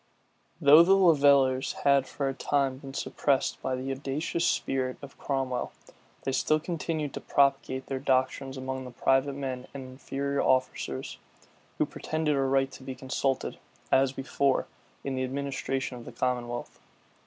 Though 0.59 0.81
the 0.81 0.95
levellers 0.95 1.73
had 1.83 2.07
for 2.07 2.27
a 2.27 2.33
time 2.33 2.79
been 2.79 2.95
suppressed 2.95 3.61
by 3.61 3.75
the 3.75 3.91
audacious 3.91 4.47
spirit 4.47 4.97
of 4.99 5.15
Cromwell, 5.19 5.73
they 6.23 6.31
still 6.31 6.59
continued 6.59 7.13
to 7.13 7.21
propagate 7.21 7.85
their 7.85 7.99
doctrines 7.99 8.57
among 8.57 8.83
the 8.85 8.89
private 8.89 9.35
men 9.35 9.67
and 9.75 9.83
inferior 9.91 10.41
officers, 10.41 11.19
who 11.77 11.85
pretended 11.85 12.35
a 12.35 12.41
right 12.41 12.71
to 12.71 12.81
be 12.81 12.95
consulted, 12.95 13.59
as 13.91 14.11
before, 14.11 14.65
in 15.03 15.13
the 15.13 15.23
administration 15.23 15.99
of 15.99 16.05
the 16.05 16.11
commonwealth. 16.11 16.79